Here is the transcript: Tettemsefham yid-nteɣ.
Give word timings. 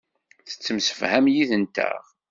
Tettemsefham 0.47 1.25
yid-nteɣ. 1.33 2.01